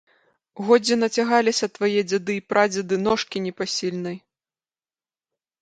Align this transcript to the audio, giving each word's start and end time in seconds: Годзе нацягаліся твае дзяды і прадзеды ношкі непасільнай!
Годзе 0.67 0.95
нацягаліся 1.03 1.69
твае 1.75 2.01
дзяды 2.09 2.31
і 2.41 2.45
прадзеды 2.53 2.95
ношкі 3.05 3.37
непасільнай! 3.47 4.17